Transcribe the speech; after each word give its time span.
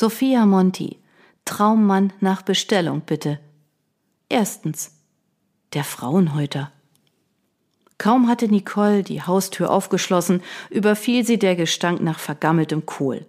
Sophia 0.00 0.46
Monti, 0.46 1.00
Traummann 1.44 2.12
nach 2.20 2.42
Bestellung, 2.42 3.02
bitte. 3.04 3.40
Erstens. 4.28 4.92
Der 5.72 5.82
Frauenhäuter. 5.82 6.70
Kaum 7.98 8.28
hatte 8.28 8.46
Nicole 8.46 9.02
die 9.02 9.22
Haustür 9.22 9.72
aufgeschlossen, 9.72 10.40
überfiel 10.70 11.26
sie 11.26 11.36
der 11.36 11.56
Gestank 11.56 12.00
nach 12.00 12.20
vergammeltem 12.20 12.86
Kohl. 12.86 13.26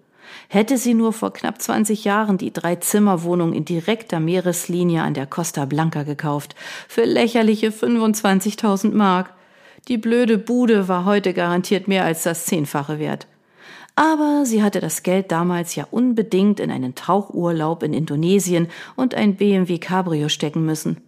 Hätte 0.48 0.78
sie 0.78 0.94
nur 0.94 1.12
vor 1.12 1.34
knapp 1.34 1.60
20 1.60 2.04
Jahren 2.04 2.38
die 2.38 2.54
Drei-Zimmer-Wohnung 2.54 3.54
in 3.54 3.66
direkter 3.66 4.20
Meereslinie 4.20 5.02
an 5.02 5.16
der 5.16 5.26
Costa 5.26 5.66
Blanca 5.66 6.04
gekauft, 6.04 6.54
für 6.88 7.06
lächerliche 7.06 7.72
25.000 7.72 8.94
Mark. 8.94 9.34
Die 9.88 9.98
blöde 9.98 10.38
Bude 10.38 10.88
war 10.88 11.06
heute 11.06 11.34
garantiert 11.34 11.88
mehr 11.88 12.06
als 12.06 12.22
das 12.22 12.46
Zehnfache 12.46 13.00
wert. 13.00 13.26
Aber 14.00 14.46
sie 14.46 14.64
hatte 14.64 14.80
das 14.80 15.04
Geld 15.04 15.30
damals 15.30 15.76
ja 15.76 15.86
unbedingt 15.92 16.62
in 16.62 16.72
einen 16.72 16.96
Tauchurlaub 16.96 17.84
in 17.84 17.94
Indonesien 17.94 18.70
und 18.96 19.14
ein 19.14 19.36
BMW 19.36 19.78
Cabrio 19.78 20.30
stecken 20.30 20.66
müssen. 20.66 21.02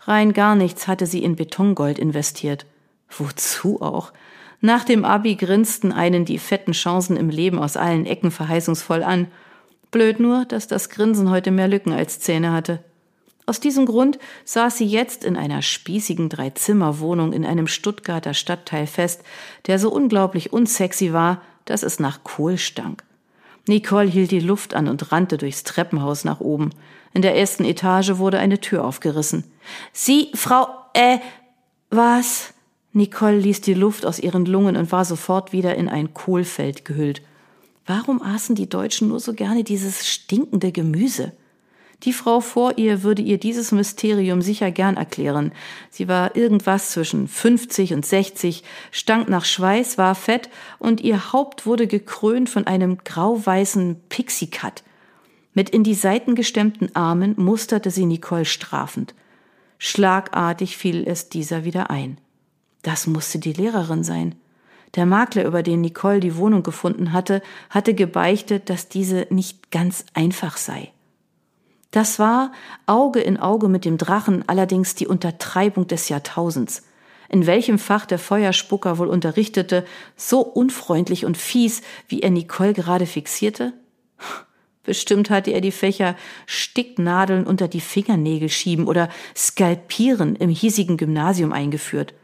Rein 0.00 0.32
gar 0.32 0.56
nichts 0.56 0.88
hatte 0.88 1.06
sie 1.06 1.22
in 1.22 1.36
Betongold 1.36 2.00
investiert. 2.00 2.66
Wozu 3.08 3.80
auch? 3.80 4.12
Nach 4.60 4.82
dem 4.82 5.04
Abi 5.04 5.36
grinsten 5.36 5.92
einen 5.92 6.24
die 6.24 6.40
fetten 6.40 6.72
Chancen 6.72 7.16
im 7.16 7.30
Leben 7.30 7.60
aus 7.60 7.76
allen 7.76 8.06
Ecken 8.06 8.32
verheißungsvoll 8.32 9.04
an. 9.04 9.28
Blöd 9.92 10.18
nur, 10.18 10.44
dass 10.44 10.66
das 10.66 10.88
Grinsen 10.88 11.30
heute 11.30 11.52
mehr 11.52 11.68
Lücken 11.68 11.92
als 11.92 12.18
Zähne 12.18 12.50
hatte. 12.50 12.80
Aus 13.46 13.60
diesem 13.60 13.86
Grund 13.86 14.18
saß 14.46 14.78
sie 14.78 14.86
jetzt 14.86 15.22
in 15.22 15.36
einer 15.36 15.62
spießigen 15.62 16.28
Dreizimmerwohnung 16.28 17.32
in 17.34 17.46
einem 17.46 17.68
Stuttgarter 17.68 18.34
Stadtteil 18.34 18.88
fest, 18.88 19.22
der 19.68 19.78
so 19.78 19.92
unglaublich 19.92 20.52
unsexy 20.52 21.12
war, 21.12 21.40
dass 21.64 21.82
es 21.82 22.00
nach 22.00 22.24
Kohl 22.24 22.58
stank. 22.58 23.04
Nicole 23.68 24.08
hielt 24.08 24.30
die 24.30 24.40
Luft 24.40 24.74
an 24.74 24.88
und 24.88 25.12
rannte 25.12 25.38
durchs 25.38 25.62
Treppenhaus 25.62 26.24
nach 26.24 26.40
oben. 26.40 26.70
In 27.14 27.22
der 27.22 27.36
ersten 27.36 27.64
Etage 27.64 28.16
wurde 28.16 28.38
eine 28.38 28.60
Tür 28.60 28.84
aufgerissen. 28.84 29.44
Sie, 29.92 30.30
Frau, 30.34 30.68
äh, 30.94 31.18
was? 31.90 32.54
Nicole 32.92 33.38
ließ 33.38 33.60
die 33.60 33.74
Luft 33.74 34.04
aus 34.04 34.18
ihren 34.18 34.44
Lungen 34.44 34.76
und 34.76 34.92
war 34.92 35.04
sofort 35.04 35.52
wieder 35.52 35.76
in 35.76 35.88
ein 35.88 36.12
Kohlfeld 36.12 36.84
gehüllt. 36.84 37.22
Warum 37.86 38.22
aßen 38.22 38.54
die 38.54 38.68
Deutschen 38.68 39.08
nur 39.08 39.20
so 39.20 39.32
gerne 39.32 39.64
dieses 39.64 40.08
stinkende 40.08 40.72
Gemüse? 40.72 41.32
Die 42.04 42.12
Frau 42.12 42.40
vor 42.40 42.78
ihr 42.78 43.04
würde 43.04 43.22
ihr 43.22 43.38
dieses 43.38 43.70
Mysterium 43.70 44.42
sicher 44.42 44.72
gern 44.72 44.96
erklären. 44.96 45.52
Sie 45.88 46.08
war 46.08 46.34
irgendwas 46.34 46.90
zwischen 46.90 47.28
50 47.28 47.94
und 47.94 48.04
60, 48.04 48.64
stank 48.90 49.28
nach 49.28 49.44
Schweiß, 49.44 49.98
war 49.98 50.16
fett 50.16 50.50
und 50.80 51.00
ihr 51.00 51.32
Haupt 51.32 51.64
wurde 51.64 51.86
gekrönt 51.86 52.50
von 52.50 52.66
einem 52.66 52.98
grau-weißen 53.04 54.00
Pixie-Cut. 54.08 54.82
Mit 55.54 55.70
in 55.70 55.84
die 55.84 55.94
Seiten 55.94 56.34
gestemmten 56.34 56.94
Armen 56.96 57.34
musterte 57.36 57.90
sie 57.90 58.06
Nicole 58.06 58.46
strafend. 58.46 59.14
Schlagartig 59.78 60.76
fiel 60.76 61.06
es 61.06 61.28
dieser 61.28 61.64
wieder 61.64 61.90
ein. 61.90 62.18
Das 62.82 63.06
musste 63.06 63.38
die 63.38 63.52
Lehrerin 63.52 64.02
sein. 64.02 64.34
Der 64.96 65.06
Makler, 65.06 65.44
über 65.44 65.62
den 65.62 65.80
Nicole 65.80 66.20
die 66.20 66.36
Wohnung 66.36 66.62
gefunden 66.62 67.12
hatte, 67.12 67.42
hatte 67.70 67.94
gebeichtet, 67.94 68.70
dass 68.70 68.88
diese 68.88 69.26
nicht 69.30 69.70
ganz 69.70 70.04
einfach 70.14 70.56
sei. 70.56 70.90
Das 71.92 72.18
war 72.18 72.52
Auge 72.86 73.20
in 73.20 73.36
Auge 73.36 73.68
mit 73.68 73.84
dem 73.84 73.98
Drachen 73.98 74.48
allerdings 74.48 74.94
die 74.94 75.06
Untertreibung 75.06 75.86
des 75.86 76.08
Jahrtausends. 76.08 76.82
In 77.28 77.46
welchem 77.46 77.78
Fach 77.78 78.06
der 78.06 78.18
Feuerspucker 78.18 78.98
wohl 78.98 79.08
unterrichtete, 79.08 79.84
so 80.16 80.40
unfreundlich 80.40 81.24
und 81.24 81.36
fies, 81.36 81.82
wie 82.08 82.20
er 82.20 82.30
Nicole 82.30 82.72
gerade 82.72 83.06
fixierte? 83.06 83.74
Bestimmt 84.84 85.30
hatte 85.30 85.52
er 85.52 85.60
die 85.60 85.70
Fächer 85.70 86.16
Sticknadeln 86.46 87.46
unter 87.46 87.68
die 87.68 87.80
Fingernägel 87.80 88.48
schieben 88.48 88.88
oder 88.88 89.08
Skalpieren 89.36 90.34
im 90.34 90.50
hiesigen 90.50 90.96
Gymnasium 90.96 91.52
eingeführt. 91.52 92.14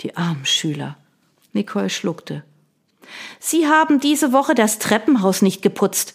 Die 0.00 0.16
armen 0.16 0.46
Schüler. 0.46 0.96
Nicole 1.52 1.90
schluckte. 1.90 2.44
Sie 3.40 3.66
haben 3.66 4.00
diese 4.00 4.32
Woche 4.32 4.54
das 4.54 4.78
Treppenhaus 4.78 5.42
nicht 5.42 5.60
geputzt, 5.60 6.14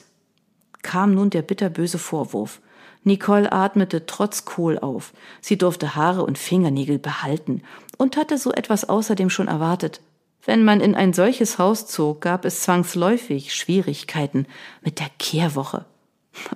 kam 0.81 1.13
nun 1.13 1.29
der 1.29 1.41
bitterböse 1.41 1.97
Vorwurf. 1.97 2.61
Nicole 3.03 3.51
atmete 3.51 4.05
trotz 4.05 4.45
Kohl 4.45 4.79
auf. 4.79 5.13
Sie 5.41 5.57
durfte 5.57 5.95
Haare 5.95 6.23
und 6.23 6.37
Fingernägel 6.37 6.99
behalten 6.99 7.61
und 7.97 8.17
hatte 8.17 8.37
so 8.37 8.51
etwas 8.51 8.87
außerdem 8.87 9.29
schon 9.29 9.47
erwartet. 9.47 10.01
Wenn 10.45 10.63
man 10.63 10.81
in 10.81 10.95
ein 10.95 11.13
solches 11.13 11.57
Haus 11.57 11.87
zog, 11.87 12.21
gab 12.21 12.45
es 12.45 12.61
zwangsläufig 12.61 13.53
Schwierigkeiten 13.53 14.45
mit 14.81 14.99
der 14.99 15.09
Kehrwoche. 15.19 15.85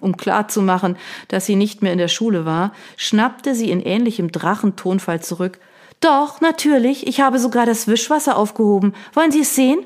Um 0.02 0.18
klarzumachen, 0.18 0.98
dass 1.28 1.46
sie 1.46 1.56
nicht 1.56 1.82
mehr 1.82 1.94
in 1.94 2.00
der 2.00 2.08
Schule 2.08 2.46
war, 2.46 2.74
schnappte 2.96 3.54
sie 3.54 3.70
in 3.70 3.80
ähnlichem 3.80 4.32
Drachentonfall 4.32 5.22
zurück 5.22 5.60
doch, 6.00 6.42
natürlich. 6.42 7.08
Ich 7.08 7.22
habe 7.22 7.40
sogar 7.40 7.66
das 7.66 7.88
Wischwasser 7.88 8.38
aufgehoben. 8.38 8.94
Wollen 9.14 9.32
Sie 9.32 9.42
es 9.42 9.56
sehen? 9.56 9.80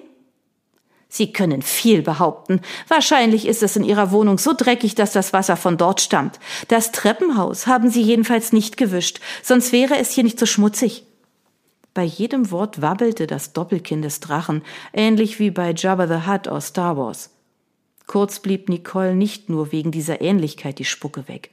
Sie 1.14 1.34
können 1.34 1.62
viel 1.62 2.02
behaupten. 2.02 2.62
Wahrscheinlich 2.88 3.46
ist 3.46 3.64
es 3.64 3.76
in 3.76 3.84
Ihrer 3.84 4.12
Wohnung 4.12 4.38
so 4.38 4.54
dreckig, 4.56 4.96
dass 4.96 5.12
das 5.12 5.34
Wasser 5.34 5.58
von 5.58 5.76
dort 5.76 6.00
stammt. 6.00 6.40
Das 6.70 6.94
Treppenhaus 6.94 7.68
haben 7.68 7.90
Sie 7.90 8.02
jedenfalls 8.02 8.54
nicht 8.54 8.78
gewischt, 8.78 9.20
sonst 9.44 9.74
wäre 9.74 9.98
es 9.98 10.12
hier 10.12 10.24
nicht 10.24 10.40
so 10.40 10.46
schmutzig. 10.46 11.04
Bei 11.94 12.04
jedem 12.04 12.50
Wort 12.50 12.82
wabbelte 12.82 13.28
das 13.28 13.52
Doppelkinn 13.52 14.02
des 14.02 14.22
Drachen, 14.22 14.62
ähnlich 14.94 15.38
wie 15.38 15.52
bei 15.52 15.74
Jabba 15.74 16.08
the 16.08 16.32
Hutt 16.32 16.48
aus 16.48 16.68
Star 16.68 16.96
Wars. 16.96 17.32
Kurz 18.08 18.40
blieb 18.40 18.70
Nicole 18.70 19.14
nicht 19.14 19.50
nur 19.50 19.74
wegen 19.74 19.92
dieser 19.92 20.22
Ähnlichkeit 20.22 20.80
die 20.80 20.86
Spucke 20.86 21.28
weg. 21.28 21.50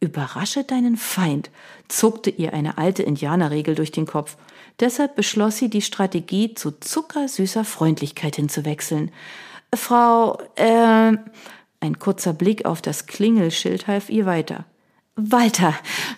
Überrasche 0.00 0.64
deinen 0.64 0.96
Feind, 0.96 1.50
zuckte 1.86 2.30
ihr 2.30 2.54
eine 2.54 2.76
alte 2.76 3.04
Indianerregel 3.04 3.76
durch 3.76 3.92
den 3.92 4.06
Kopf. 4.06 4.36
Deshalb 4.80 5.14
beschloss 5.14 5.58
sie, 5.58 5.68
die 5.68 5.82
Strategie 5.82 6.54
zu 6.54 6.72
zuckersüßer 6.72 7.64
Freundlichkeit 7.64 8.36
hinzuwechseln. 8.36 9.10
Frau, 9.74 10.40
äh, 10.56 11.16
ein 11.80 11.98
kurzer 11.98 12.32
Blick 12.32 12.64
auf 12.64 12.82
das 12.82 13.06
Klingelschild 13.06 13.86
half 13.86 14.10
ihr 14.10 14.26
weiter. 14.26 14.64
Walter, 15.16 15.74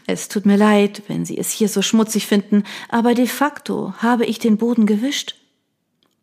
es 0.06 0.28
tut 0.28 0.46
mir 0.46 0.56
leid, 0.56 1.02
wenn 1.08 1.24
Sie 1.24 1.36
es 1.38 1.50
hier 1.50 1.68
so 1.68 1.82
schmutzig 1.82 2.26
finden, 2.26 2.62
aber 2.88 3.14
de 3.14 3.26
facto 3.26 3.94
habe 3.98 4.24
ich 4.26 4.38
den 4.38 4.58
Boden 4.58 4.86
gewischt. 4.86 5.34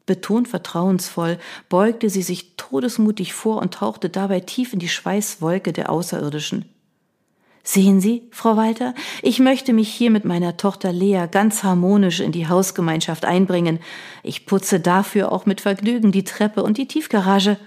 Betont 0.05 0.47
vertrauensvoll 0.47 1.37
beugte 1.67 2.09
sie 2.09 2.23
sich 2.23 2.55
todesmutig 2.55 3.33
vor 3.33 3.61
und 3.61 3.75
tauchte 3.75 4.09
dabei 4.09 4.39
tief 4.39 4.73
in 4.73 4.79
die 4.79 4.89
Schweißwolke 4.89 5.71
der 5.71 5.91
Außerirdischen. 5.91 6.65
Sehen 7.71 8.01
Sie, 8.01 8.23
Frau 8.31 8.57
Walter, 8.57 8.95
ich 9.21 9.37
möchte 9.37 9.73
mich 9.73 9.89
hier 9.89 10.09
mit 10.09 10.25
meiner 10.25 10.57
Tochter 10.57 10.91
Lea 10.91 11.27
ganz 11.29 11.61
harmonisch 11.61 12.19
in 12.19 12.31
die 12.31 12.47
Hausgemeinschaft 12.47 13.25
einbringen. 13.25 13.77
Ich 14.23 14.47
putze 14.47 14.79
dafür 14.79 15.31
auch 15.31 15.45
mit 15.45 15.61
Vergnügen 15.61 16.11
die 16.11 16.23
Treppe 16.23 16.63
und 16.63 16.79
die 16.79 16.87
Tiefgarage. 16.87 17.59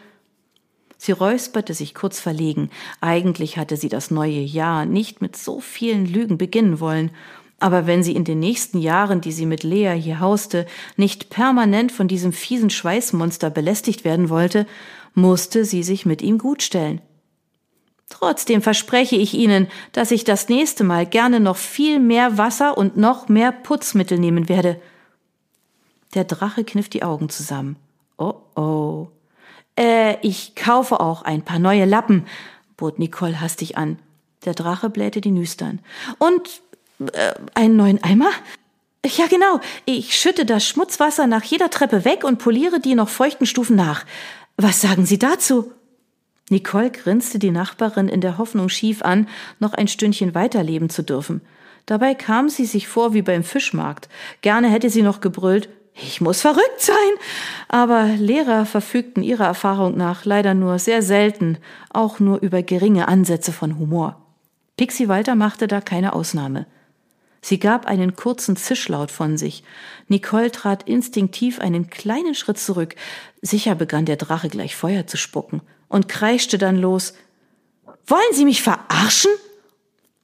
Sie 0.98 1.12
räusperte 1.12 1.72
sich 1.72 1.94
kurz 1.94 2.18
verlegen. 2.18 2.68
Eigentlich 3.00 3.58
hatte 3.58 3.76
sie 3.76 3.88
das 3.88 4.10
neue 4.10 4.40
Jahr 4.40 4.86
nicht 4.86 5.22
mit 5.22 5.36
so 5.36 5.60
vielen 5.60 6.04
Lügen 6.04 6.36
beginnen 6.36 6.80
wollen. 6.80 7.12
Aber 7.60 7.86
wenn 7.86 8.02
sie 8.02 8.16
in 8.16 8.24
den 8.24 8.40
nächsten 8.40 8.78
Jahren, 8.78 9.20
die 9.20 9.30
sie 9.30 9.46
mit 9.46 9.62
Lea 9.62 9.94
hier 9.96 10.18
hauste, 10.18 10.66
nicht 10.96 11.30
permanent 11.30 11.92
von 11.92 12.08
diesem 12.08 12.32
fiesen 12.32 12.70
Schweißmonster 12.70 13.50
belästigt 13.50 14.04
werden 14.04 14.30
wollte, 14.30 14.66
musste 15.14 15.64
sie 15.64 15.84
sich 15.84 16.06
mit 16.06 16.22
ihm 16.22 16.38
gutstellen. 16.38 17.00
Trotzdem 18.12 18.60
verspreche 18.60 19.16
ich 19.16 19.32
Ihnen, 19.32 19.68
dass 19.92 20.10
ich 20.10 20.22
das 20.22 20.50
nächste 20.50 20.84
Mal 20.84 21.06
gerne 21.06 21.40
noch 21.40 21.56
viel 21.56 21.98
mehr 21.98 22.36
Wasser 22.36 22.76
und 22.76 22.98
noch 22.98 23.30
mehr 23.30 23.52
Putzmittel 23.52 24.18
nehmen 24.18 24.50
werde. 24.50 24.78
Der 26.12 26.24
Drache 26.24 26.62
kniff 26.62 26.90
die 26.90 27.02
Augen 27.02 27.30
zusammen. 27.30 27.76
Oh 28.18 28.34
oh. 28.54 29.08
Äh, 29.78 30.18
ich 30.20 30.54
kaufe 30.54 31.00
auch 31.00 31.22
ein 31.22 31.40
paar 31.40 31.58
neue 31.58 31.86
Lappen, 31.86 32.26
bot 32.76 32.98
Nicole 32.98 33.40
hastig 33.40 33.78
an. 33.78 33.98
Der 34.44 34.52
Drache 34.52 34.90
blähte 34.90 35.22
die 35.22 35.30
Nüstern. 35.30 35.80
Und 36.18 36.60
äh, 37.14 37.32
einen 37.54 37.76
neuen 37.76 38.04
Eimer? 38.04 38.30
Ja, 39.06 39.26
genau. 39.26 39.58
Ich 39.86 40.14
schütte 40.14 40.44
das 40.44 40.66
Schmutzwasser 40.66 41.26
nach 41.26 41.44
jeder 41.44 41.70
Treppe 41.70 42.04
weg 42.04 42.24
und 42.24 42.38
poliere 42.38 42.78
die 42.78 42.94
noch 42.94 43.08
feuchten 43.08 43.46
Stufen 43.46 43.74
nach. 43.74 44.04
Was 44.58 44.82
sagen 44.82 45.06
Sie 45.06 45.18
dazu? 45.18 45.72
Nicole 46.50 46.90
grinste 46.90 47.38
die 47.38 47.50
Nachbarin 47.50 48.08
in 48.08 48.20
der 48.20 48.38
Hoffnung 48.38 48.68
schief 48.68 49.02
an, 49.02 49.28
noch 49.58 49.72
ein 49.72 49.88
Stündchen 49.88 50.34
weiterleben 50.34 50.90
zu 50.90 51.02
dürfen. 51.02 51.40
Dabei 51.86 52.14
kam 52.14 52.48
sie 52.48 52.66
sich 52.66 52.88
vor 52.88 53.14
wie 53.14 53.22
beim 53.22 53.42
Fischmarkt. 53.42 54.08
Gerne 54.40 54.68
hätte 54.68 54.90
sie 54.90 55.02
noch 55.02 55.20
gebrüllt, 55.20 55.68
ich 55.94 56.20
muss 56.20 56.40
verrückt 56.40 56.80
sein. 56.80 56.94
Aber 57.68 58.06
Lehrer 58.06 58.66
verfügten 58.66 59.22
ihrer 59.22 59.46
Erfahrung 59.46 59.96
nach 59.96 60.24
leider 60.24 60.54
nur 60.54 60.78
sehr 60.78 61.02
selten, 61.02 61.58
auch 61.90 62.20
nur 62.20 62.40
über 62.40 62.62
geringe 62.62 63.08
Ansätze 63.08 63.52
von 63.52 63.78
Humor. 63.78 64.20
Pixie 64.76 65.08
Walter 65.08 65.34
machte 65.34 65.66
da 65.66 65.80
keine 65.80 66.14
Ausnahme. 66.14 66.66
Sie 67.44 67.58
gab 67.58 67.86
einen 67.86 68.14
kurzen 68.14 68.56
Zischlaut 68.56 69.10
von 69.10 69.36
sich. 69.36 69.64
Nicole 70.06 70.52
trat 70.52 70.84
instinktiv 70.84 71.58
einen 71.58 71.90
kleinen 71.90 72.36
Schritt 72.36 72.58
zurück. 72.58 72.94
Sicher 73.42 73.74
begann 73.74 74.04
der 74.04 74.16
Drache 74.16 74.48
gleich 74.48 74.76
Feuer 74.76 75.06
zu 75.08 75.16
spucken 75.16 75.60
und 75.92 76.08
kreischte 76.08 76.58
dann 76.58 76.76
los. 76.76 77.14
Wollen 78.06 78.32
Sie 78.32 78.44
mich 78.44 78.62
verarschen? 78.62 79.30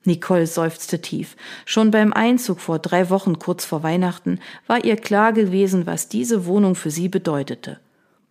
Nicole 0.05 0.47
seufzte 0.47 1.01
tief. 1.01 1.37
Schon 1.67 1.91
beim 1.91 2.13
Einzug 2.13 2.61
vor 2.61 2.79
drei 2.79 3.11
Wochen 3.11 3.39
kurz 3.39 3.65
vor 3.65 3.83
Weihnachten 3.83 4.41
war 4.67 4.85
ihr 4.85 4.97
klar 4.97 5.33
gewesen, 5.33 5.87
was 5.87 6.09
diese 6.09 6.47
Wohnung 6.47 6.75
für 6.75 6.91
sie 6.91 7.09
bedeutete. 7.09 7.79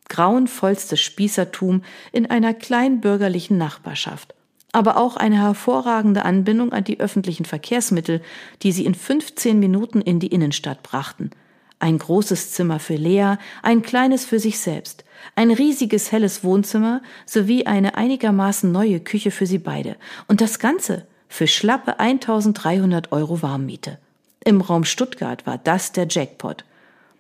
Grauenvollstes 0.10 1.00
Spießertum 1.00 1.84
in 2.12 2.26
einer 2.26 2.54
kleinbürgerlichen 2.54 3.58
Nachbarschaft. 3.58 4.34
Aber 4.72 4.98
auch 4.98 5.16
eine 5.16 5.40
hervorragende 5.42 6.26
Anbindung 6.26 6.74
an 6.74 6.84
die 6.84 7.00
öffentlichen 7.00 7.46
Verkehrsmittel, 7.46 8.22
die 8.64 8.72
sie 8.72 8.86
in 8.86 8.96
15 8.96 9.60
Minuten 9.60 10.02
in 10.02 10.20
die 10.20 10.28
Innenstadt 10.28 10.82
brachten. 10.82 11.32
Ein 11.80 12.00
großes 12.00 12.52
Zimmer 12.54 12.80
für 12.80 12.96
Lea, 12.96 13.36
ein 13.62 13.84
kleines 13.84 14.26
für 14.26 14.40
sich 14.40 14.60
selbst, 14.60 15.04
ein 15.36 15.52
riesiges 15.52 16.12
helles 16.12 16.44
Wohnzimmer 16.44 17.02
sowie 17.26 17.66
eine 17.66 17.96
einigermaßen 17.96 18.72
neue 18.72 19.00
Küche 19.00 19.32
für 19.32 19.46
sie 19.46 19.60
beide. 19.60 19.96
Und 20.28 20.42
das 20.42 20.60
Ganze 20.60 21.06
für 21.30 21.48
schlappe 21.48 22.00
1300 22.00 23.12
Euro 23.12 23.42
Warmmiete. 23.42 24.00
Im 24.44 24.62
Raum 24.62 24.86
Stuttgart 24.86 25.46
war 25.46 25.58
das 25.58 25.92
der 25.92 26.08
Jackpot. 26.10 26.64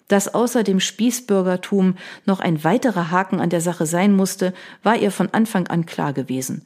Dass 0.08 0.34
außer 0.34 0.64
dem 0.64 0.80
Spießbürgertum 0.80 1.96
noch 2.26 2.40
ein 2.40 2.64
weiterer 2.64 3.12
Haken 3.12 3.42
an 3.42 3.50
der 3.50 3.62
Sache 3.62 3.86
sein 3.86 4.16
musste, 4.16 4.54
war 4.82 4.96
ihr 4.96 5.12
von 5.12 5.34
Anfang 5.34 5.68
an 5.68 5.86
klar 5.86 6.14
gewesen. 6.14 6.66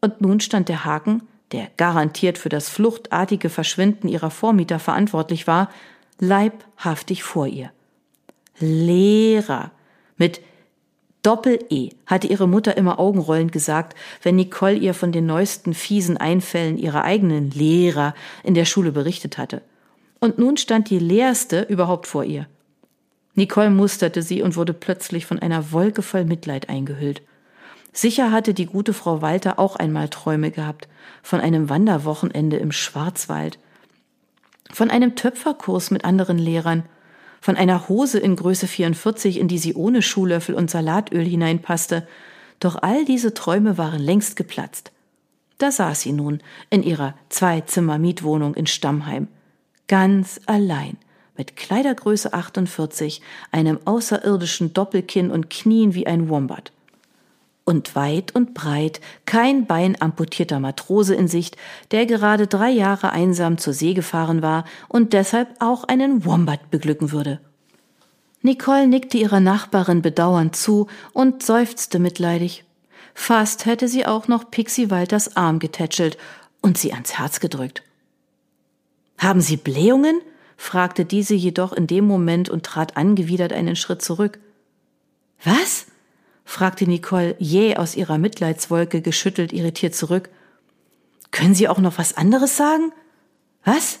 Und 0.00 0.22
nun 0.22 0.40
stand 0.40 0.70
der 0.70 0.86
Haken, 0.86 1.22
der 1.52 1.68
garantiert 1.76 2.38
für 2.38 2.48
das 2.48 2.68
fluchtartige 2.70 3.50
Verschwinden 3.50 4.08
ihrer 4.08 4.30
Vormieter 4.30 4.78
verantwortlich 4.78 5.46
war, 5.46 5.68
leibhaftig 6.20 7.22
vor 7.22 7.46
ihr. 7.46 7.70
Lehrer 8.58 9.72
mit 10.16 10.40
Doppel-E 11.22 11.90
hatte 12.06 12.28
ihre 12.28 12.48
Mutter 12.48 12.76
immer 12.76 12.98
augenrollend 12.98 13.52
gesagt, 13.52 13.94
wenn 14.22 14.36
Nicole 14.36 14.76
ihr 14.76 14.94
von 14.94 15.12
den 15.12 15.26
neuesten 15.26 15.74
fiesen 15.74 16.16
Einfällen 16.16 16.78
ihrer 16.78 17.04
eigenen 17.04 17.50
Lehrer 17.50 18.14
in 18.42 18.54
der 18.54 18.64
Schule 18.64 18.92
berichtet 18.92 19.36
hatte. 19.36 19.62
Und 20.18 20.38
nun 20.38 20.56
stand 20.56 20.90
die 20.90 20.98
leerste 20.98 21.62
überhaupt 21.62 22.06
vor 22.06 22.24
ihr. 22.24 22.46
Nicole 23.34 23.70
musterte 23.70 24.22
sie 24.22 24.42
und 24.42 24.56
wurde 24.56 24.74
plötzlich 24.74 25.26
von 25.26 25.38
einer 25.38 25.72
Wolke 25.72 26.02
voll 26.02 26.24
Mitleid 26.24 26.68
eingehüllt. 26.68 27.22
Sicher 27.92 28.30
hatte 28.30 28.54
die 28.54 28.66
gute 28.66 28.92
Frau 28.92 29.20
Walter 29.22 29.58
auch 29.58 29.76
einmal 29.76 30.08
Träume 30.08 30.50
gehabt, 30.50 30.88
von 31.22 31.40
einem 31.40 31.68
Wanderwochenende 31.68 32.56
im 32.56 32.72
Schwarzwald, 32.72 33.58
von 34.72 34.90
einem 34.90 35.16
Töpferkurs 35.16 35.90
mit 35.90 36.04
anderen 36.04 36.38
Lehrern, 36.38 36.84
von 37.40 37.56
einer 37.56 37.88
Hose 37.88 38.18
in 38.18 38.36
Größe 38.36 38.66
44, 38.66 39.38
in 39.38 39.48
die 39.48 39.58
sie 39.58 39.74
ohne 39.74 40.02
Schuhlöffel 40.02 40.54
und 40.54 40.70
Salatöl 40.70 41.24
hineinpasste, 41.24 42.06
doch 42.58 42.76
all 42.82 43.04
diese 43.04 43.32
Träume 43.32 43.78
waren 43.78 44.00
längst 44.00 44.36
geplatzt. 44.36 44.92
Da 45.58 45.70
saß 45.70 46.02
sie 46.02 46.12
nun 46.12 46.40
in 46.68 46.82
ihrer 46.82 47.14
Zwei-Zimmer-Mietwohnung 47.30 48.54
in 48.54 48.66
Stammheim, 48.66 49.28
ganz 49.88 50.40
allein, 50.46 50.96
mit 51.36 51.56
Kleidergröße 51.56 52.34
48, 52.34 53.22
einem 53.50 53.78
außerirdischen 53.86 54.74
Doppelkinn 54.74 55.30
und 55.30 55.48
Knien 55.48 55.94
wie 55.94 56.06
ein 56.06 56.28
Wombat 56.28 56.72
und 57.64 57.94
weit 57.94 58.34
und 58.34 58.54
breit 58.54 59.00
kein 59.26 59.66
Bein 59.66 60.00
amputierter 60.00 60.60
Matrose 60.60 61.14
in 61.14 61.28
Sicht, 61.28 61.56
der 61.90 62.06
gerade 62.06 62.46
drei 62.46 62.70
Jahre 62.70 63.10
einsam 63.10 63.58
zur 63.58 63.72
See 63.72 63.94
gefahren 63.94 64.42
war 64.42 64.64
und 64.88 65.12
deshalb 65.12 65.48
auch 65.60 65.84
einen 65.84 66.24
Wombat 66.24 66.70
beglücken 66.70 67.12
würde. 67.12 67.40
Nicole 68.42 68.86
nickte 68.86 69.18
ihrer 69.18 69.40
Nachbarin 69.40 70.02
bedauernd 70.02 70.56
zu 70.56 70.86
und 71.12 71.42
seufzte 71.42 71.98
mitleidig. 71.98 72.64
Fast 73.14 73.66
hätte 73.66 73.86
sie 73.86 74.06
auch 74.06 74.28
noch 74.28 74.50
Pixie 74.50 74.90
Walters 74.90 75.36
Arm 75.36 75.58
getätschelt 75.58 76.16
und 76.62 76.78
sie 76.78 76.92
ans 76.92 77.18
Herz 77.18 77.40
gedrückt. 77.40 77.82
Haben 79.18 79.42
Sie 79.42 79.56
Blähungen? 79.58 80.20
fragte 80.56 81.04
diese 81.04 81.34
jedoch 81.34 81.72
in 81.72 81.86
dem 81.86 82.06
Moment 82.06 82.48
und 82.48 82.64
trat 82.64 82.96
angewidert 82.96 83.52
einen 83.52 83.76
Schritt 83.76 84.02
zurück. 84.02 84.38
Was? 85.44 85.86
Fragte 86.44 86.86
Nicole 86.86 87.36
jäh 87.38 87.76
aus 87.76 87.94
ihrer 87.94 88.18
Mitleidswolke 88.18 89.00
geschüttelt 89.02 89.52
irritiert 89.52 89.94
zurück. 89.94 90.30
Können 91.30 91.54
Sie 91.54 91.68
auch 91.68 91.78
noch 91.78 91.98
was 91.98 92.16
anderes 92.16 92.56
sagen? 92.56 92.92
Was? 93.64 94.00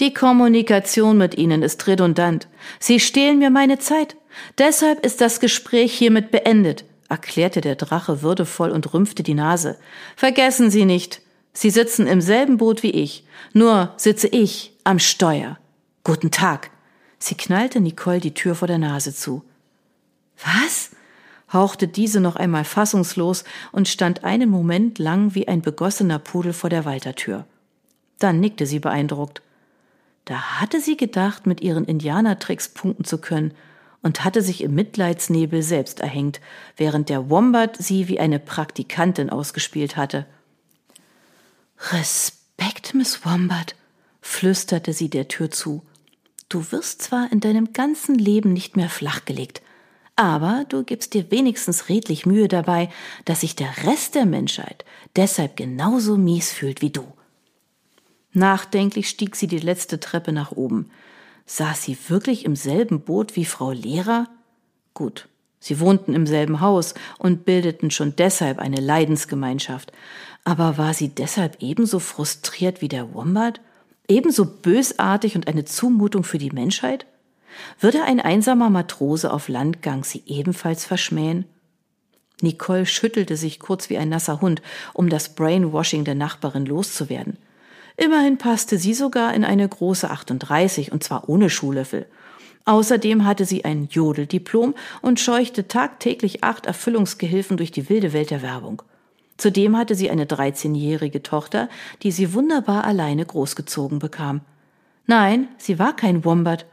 Die 0.00 0.12
Kommunikation 0.12 1.18
mit 1.18 1.36
Ihnen 1.36 1.62
ist 1.62 1.86
redundant. 1.86 2.48
Sie 2.80 3.00
stehlen 3.00 3.38
mir 3.38 3.50
meine 3.50 3.78
Zeit. 3.78 4.16
Deshalb 4.58 5.04
ist 5.04 5.20
das 5.20 5.38
Gespräch 5.38 5.96
hiermit 5.96 6.30
beendet, 6.30 6.84
erklärte 7.08 7.60
der 7.60 7.76
Drache 7.76 8.22
würdevoll 8.22 8.70
und 8.70 8.92
rümpfte 8.92 9.22
die 9.22 9.34
Nase. 9.34 9.78
Vergessen 10.16 10.70
Sie 10.70 10.84
nicht, 10.84 11.22
Sie 11.52 11.70
sitzen 11.70 12.08
im 12.08 12.20
selben 12.20 12.56
Boot 12.56 12.82
wie 12.82 12.90
ich, 12.90 13.24
nur 13.52 13.94
sitze 13.96 14.26
ich 14.26 14.72
am 14.82 14.98
Steuer. 14.98 15.58
Guten 16.02 16.32
Tag. 16.32 16.70
Sie 17.20 17.36
knallte 17.36 17.80
Nicole 17.80 18.18
die 18.18 18.34
Tür 18.34 18.56
vor 18.56 18.68
der 18.68 18.78
Nase 18.78 19.14
zu. 19.14 19.44
Was? 20.44 20.83
Hauchte 21.54 21.88
diese 21.88 22.20
noch 22.20 22.36
einmal 22.36 22.64
fassungslos 22.64 23.44
und 23.72 23.88
stand 23.88 24.24
einen 24.24 24.50
Moment 24.50 24.98
lang 24.98 25.34
wie 25.34 25.48
ein 25.48 25.62
begossener 25.62 26.18
Pudel 26.18 26.52
vor 26.52 26.68
der 26.68 26.84
Waltertür. 26.84 27.46
Dann 28.18 28.40
nickte 28.40 28.66
sie 28.66 28.80
beeindruckt. 28.80 29.42
Da 30.24 30.60
hatte 30.60 30.80
sie 30.80 30.96
gedacht, 30.96 31.46
mit 31.46 31.60
ihren 31.60 31.84
Indianertricks 31.84 32.68
punkten 32.68 33.04
zu 33.04 33.18
können 33.18 33.52
und 34.02 34.22
hatte 34.24 34.42
sich 34.42 34.62
im 34.62 34.74
Mitleidsnebel 34.74 35.62
selbst 35.62 36.00
erhängt, 36.00 36.40
während 36.76 37.08
der 37.08 37.30
Wombat 37.30 37.78
sie 37.78 38.08
wie 38.08 38.20
eine 38.20 38.38
Praktikantin 38.38 39.30
ausgespielt 39.30 39.96
hatte. 39.96 40.26
Respekt, 41.90 42.94
Miss 42.94 43.24
Wombat, 43.24 43.74
flüsterte 44.20 44.92
sie 44.92 45.08
der 45.08 45.28
Tür 45.28 45.50
zu. 45.50 45.82
Du 46.48 46.70
wirst 46.70 47.02
zwar 47.02 47.32
in 47.32 47.40
deinem 47.40 47.72
ganzen 47.72 48.14
Leben 48.14 48.52
nicht 48.52 48.76
mehr 48.76 48.88
flachgelegt, 48.88 49.62
aber 50.16 50.64
du 50.68 50.84
gibst 50.84 51.14
dir 51.14 51.30
wenigstens 51.30 51.88
redlich 51.88 52.26
Mühe 52.26 52.48
dabei, 52.48 52.88
dass 53.24 53.40
sich 53.40 53.56
der 53.56 53.84
Rest 53.84 54.14
der 54.14 54.26
Menschheit 54.26 54.84
deshalb 55.16 55.56
genauso 55.56 56.16
mies 56.16 56.52
fühlt 56.52 56.82
wie 56.82 56.90
du. 56.90 57.04
Nachdenklich 58.32 59.08
stieg 59.08 59.36
sie 59.36 59.46
die 59.46 59.58
letzte 59.58 60.00
Treppe 60.00 60.32
nach 60.32 60.52
oben. 60.52 60.90
Saß 61.46 61.82
sie 61.82 61.96
wirklich 62.08 62.44
im 62.44 62.56
selben 62.56 63.00
Boot 63.00 63.36
wie 63.36 63.44
Frau 63.44 63.70
Lehrer? 63.70 64.28
Gut, 64.92 65.28
sie 65.60 65.78
wohnten 65.78 66.14
im 66.14 66.26
selben 66.26 66.60
Haus 66.60 66.94
und 67.18 67.44
bildeten 67.44 67.90
schon 67.90 68.16
deshalb 68.16 68.58
eine 68.58 68.80
Leidensgemeinschaft. 68.80 69.92
Aber 70.42 70.78
war 70.78 70.94
sie 70.94 71.08
deshalb 71.08 71.62
ebenso 71.62 72.00
frustriert 72.00 72.80
wie 72.80 72.88
der 72.88 73.14
Wombat? 73.14 73.60
Ebenso 74.08 74.44
bösartig 74.44 75.36
und 75.36 75.48
eine 75.48 75.64
Zumutung 75.64 76.24
für 76.24 76.38
die 76.38 76.50
Menschheit? 76.50 77.06
Würde 77.80 78.02
ein 78.04 78.20
einsamer 78.20 78.70
Matrose 78.70 79.32
auf 79.32 79.48
Landgang 79.48 80.04
sie 80.04 80.22
ebenfalls 80.26 80.84
verschmähen? 80.84 81.46
Nicole 82.40 82.86
schüttelte 82.86 83.36
sich 83.36 83.60
kurz 83.60 83.90
wie 83.90 83.98
ein 83.98 84.08
nasser 84.08 84.40
Hund, 84.40 84.62
um 84.92 85.08
das 85.08 85.34
Brainwashing 85.34 86.04
der 86.04 86.14
Nachbarin 86.14 86.66
loszuwerden. 86.66 87.38
Immerhin 87.96 88.38
passte 88.38 88.76
sie 88.78 88.94
sogar 88.94 89.34
in 89.34 89.44
eine 89.44 89.68
große 89.68 90.10
38 90.10 90.92
und 90.92 91.04
zwar 91.04 91.28
ohne 91.28 91.48
Schuhlöffel. 91.48 92.06
Außerdem 92.64 93.24
hatte 93.24 93.44
sie 93.44 93.64
ein 93.64 93.88
Jodeldiplom 93.90 94.74
und 95.02 95.20
scheuchte 95.20 95.68
tagtäglich 95.68 96.42
acht 96.42 96.66
Erfüllungsgehilfen 96.66 97.56
durch 97.56 97.70
die 97.70 97.88
wilde 97.88 98.12
Welt 98.12 98.30
der 98.30 98.42
Werbung. 98.42 98.82
Zudem 99.36 99.76
hatte 99.76 99.94
sie 99.94 100.10
eine 100.10 100.24
13-jährige 100.24 101.22
Tochter, 101.22 101.68
die 102.02 102.10
sie 102.10 102.32
wunderbar 102.34 102.84
alleine 102.84 103.24
großgezogen 103.24 103.98
bekam. 103.98 104.40
Nein, 105.06 105.48
sie 105.58 105.78
war 105.78 105.94
kein 105.94 106.24
Wombat, 106.24 106.66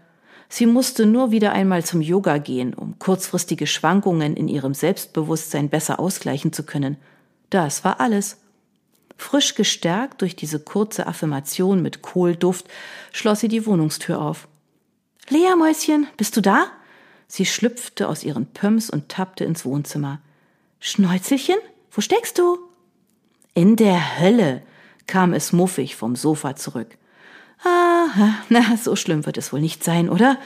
Sie 0.54 0.66
musste 0.66 1.06
nur 1.06 1.32
wieder 1.32 1.54
einmal 1.54 1.86
zum 1.86 2.02
Yoga 2.02 2.38
gehen, 2.38 2.74
um 2.74 3.00
kurzfristige 3.00 3.66
Schwankungen 3.68 4.36
in 4.36 4.50
ihrem 4.50 4.74
Selbstbewusstsein 4.74 5.70
besser 5.70 5.98
ausgleichen 5.98 6.52
zu 6.52 6.64
können. 6.64 6.98
Das 7.50 7.86
war 7.86 8.02
alles. 8.02 8.36
Frisch 9.16 9.56
gestärkt 9.56 10.22
durch 10.22 10.36
diese 10.36 10.60
kurze 10.60 11.08
Affirmation 11.08 11.82
mit 11.82 12.02
Kohlduft 12.02 12.66
schloss 13.14 13.40
sie 13.40 13.48
die 13.48 13.66
Wohnungstür 13.66 14.20
auf. 14.20 14.50
Lea 15.30 15.56
Mäuschen, 15.58 16.08
bist 16.18 16.36
du 16.36 16.42
da? 16.42 16.66
Sie 17.28 17.46
schlüpfte 17.46 18.10
aus 18.10 18.26
ihren 18.26 18.48
Pöms 18.48 18.90
und 18.90 19.08
tappte 19.08 19.46
ins 19.46 19.64
Wohnzimmer. 19.64 20.20
Schnäuzelchen, 20.82 21.60
wo 21.92 22.02
steckst 22.02 22.38
du? 22.38 22.58
In 23.54 23.78
der 23.78 24.20
Hölle, 24.20 24.64
kam 25.08 25.34
es 25.34 25.54
muffig 25.54 25.96
vom 25.96 26.18
Sofa 26.18 26.58
zurück. 26.58 26.98
Ah, 27.64 28.08
na, 28.50 28.78
so 28.78 28.96
schlimm 28.96 29.26
wird 29.26 29.38
es 29.38 29.54
wohl 29.54 29.62
nicht 29.62 29.84
sein, 29.84 30.10
oder? 30.10 30.38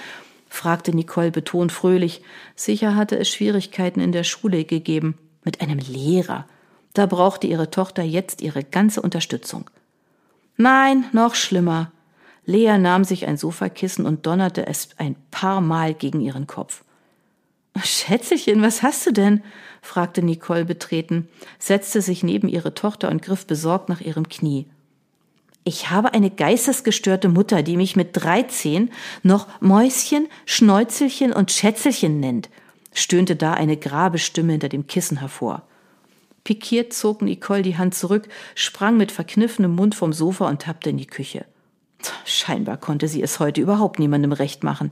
fragte 0.49 0.95
Nicole 0.95 1.31
betont 1.31 1.71
fröhlich. 1.71 2.21
Sicher 2.55 2.95
hatte 2.95 3.17
es 3.17 3.29
Schwierigkeiten 3.29 3.99
in 3.99 4.11
der 4.11 4.23
Schule 4.23 4.63
gegeben. 4.63 5.17
Mit 5.43 5.61
einem 5.61 5.79
Lehrer. 5.79 6.45
Da 6.93 7.05
brauchte 7.05 7.47
ihre 7.47 7.69
Tochter 7.69 8.03
jetzt 8.03 8.41
ihre 8.41 8.63
ganze 8.63 9.01
Unterstützung. 9.01 9.69
Nein, 10.57 11.05
noch 11.11 11.35
schlimmer. 11.35 11.91
Lea 12.45 12.77
nahm 12.77 13.03
sich 13.03 13.27
ein 13.27 13.37
Sofakissen 13.37 14.05
und 14.05 14.25
donnerte 14.25 14.65
es 14.67 14.89
ein 14.97 15.15
paar 15.31 15.61
Mal 15.61 15.93
gegen 15.93 16.21
ihren 16.21 16.47
Kopf. 16.47 16.83
Schätzelchen, 17.83 18.61
was 18.61 18.81
hast 18.81 19.05
du 19.05 19.11
denn? 19.11 19.43
fragte 19.81 20.23
Nicole 20.23 20.65
betreten, 20.65 21.27
setzte 21.59 22.01
sich 22.01 22.23
neben 22.23 22.47
ihre 22.47 22.73
Tochter 22.73 23.09
und 23.09 23.21
griff 23.21 23.45
besorgt 23.45 23.89
nach 23.89 24.01
ihrem 24.01 24.29
Knie. 24.29 24.67
Ich 25.67 25.89
habe 25.89 26.13
eine 26.13 26.29
geistesgestörte 26.29 27.27
Mutter, 27.27 27.63
die 27.63 27.75
mich 27.75 27.95
mit 27.95 28.09
dreizehn 28.13 28.91
noch 29.23 29.47
Mäuschen, 29.61 30.27
Schnäuzelchen 30.45 31.33
und 31.33 31.51
Schätzelchen 31.51 32.19
nennt, 32.19 32.51
stöhnte 32.93 33.35
da 33.35 33.53
eine 33.53 33.75
grabe 33.75 34.19
Stimme 34.19 34.51
hinter 34.51 34.69
dem 34.69 34.85
Kissen 34.85 35.17
hervor. 35.17 35.63
Pikiert 36.43 36.93
zog 36.93 37.23
Nicole 37.23 37.63
die 37.63 37.79
Hand 37.79 37.95
zurück, 37.95 38.27
sprang 38.53 38.95
mit 38.95 39.11
verkniffenem 39.11 39.73
Mund 39.73 39.95
vom 39.95 40.13
Sofa 40.13 40.47
und 40.47 40.61
tappte 40.61 40.91
in 40.91 40.97
die 40.97 41.07
Küche. 41.07 41.45
Scheinbar 42.25 42.77
konnte 42.77 43.07
sie 43.07 43.23
es 43.23 43.39
heute 43.39 43.59
überhaupt 43.59 43.97
niemandem 43.97 44.33
recht 44.33 44.63
machen. 44.63 44.91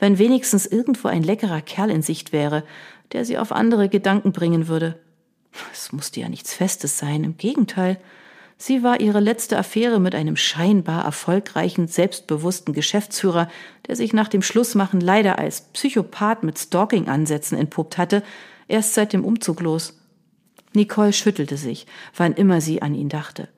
Wenn 0.00 0.18
wenigstens 0.18 0.66
irgendwo 0.66 1.06
ein 1.06 1.22
leckerer 1.22 1.60
Kerl 1.60 1.88
in 1.88 2.02
Sicht 2.02 2.32
wäre, 2.32 2.64
der 3.12 3.24
sie 3.24 3.38
auf 3.38 3.52
andere 3.52 3.88
Gedanken 3.88 4.32
bringen 4.32 4.66
würde. 4.66 4.98
Es 5.72 5.92
musste 5.92 6.18
ja 6.18 6.28
nichts 6.28 6.52
Festes 6.52 6.98
sein, 6.98 7.22
im 7.22 7.36
Gegenteil. 7.36 8.00
Sie 8.62 8.82
war 8.82 9.00
ihre 9.00 9.20
letzte 9.20 9.56
Affäre 9.56 10.00
mit 10.00 10.14
einem 10.14 10.36
scheinbar 10.36 11.02
erfolgreichen, 11.02 11.88
selbstbewussten 11.88 12.74
Geschäftsführer, 12.74 13.48
der 13.88 13.96
sich 13.96 14.12
nach 14.12 14.28
dem 14.28 14.42
Schlussmachen 14.42 15.00
leider 15.00 15.38
als 15.38 15.62
Psychopath 15.72 16.42
mit 16.42 16.58
Stalking-Ansätzen 16.58 17.56
entpuppt 17.56 17.96
hatte, 17.96 18.22
erst 18.68 18.92
seit 18.92 19.14
dem 19.14 19.24
Umzug 19.24 19.62
los. 19.62 19.98
Nicole 20.74 21.14
schüttelte 21.14 21.56
sich, 21.56 21.86
wann 22.14 22.34
immer 22.34 22.60
sie 22.60 22.82
an 22.82 22.94
ihn 22.94 23.08
dachte. 23.08 23.48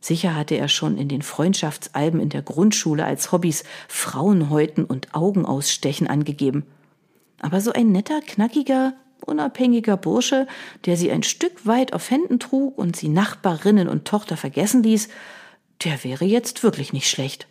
Sicher 0.00 0.34
hatte 0.34 0.56
er 0.56 0.66
schon 0.66 0.98
in 0.98 1.06
den 1.06 1.22
Freundschaftsalben 1.22 2.18
in 2.18 2.30
der 2.30 2.42
Grundschule 2.42 3.04
als 3.04 3.30
Hobbys 3.30 3.62
Frauenhäuten 3.86 4.84
und 4.84 5.14
Augenausstechen 5.14 6.08
angegeben. 6.08 6.66
Aber 7.40 7.60
so 7.60 7.72
ein 7.72 7.92
netter, 7.92 8.20
knackiger, 8.20 8.94
unabhängiger 9.26 9.96
Bursche, 9.96 10.46
der 10.86 10.96
sie 10.96 11.10
ein 11.10 11.22
Stück 11.22 11.66
weit 11.66 11.92
auf 11.92 12.10
Händen 12.10 12.38
trug 12.38 12.76
und 12.76 12.96
sie 12.96 13.08
Nachbarinnen 13.08 13.88
und 13.88 14.06
Tochter 14.06 14.36
vergessen 14.36 14.82
ließ, 14.82 15.08
der 15.84 16.04
wäre 16.04 16.24
jetzt 16.24 16.62
wirklich 16.62 16.92
nicht 16.92 17.08
schlecht. 17.08 17.46